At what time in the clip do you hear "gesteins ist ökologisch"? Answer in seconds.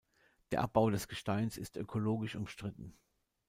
1.07-2.35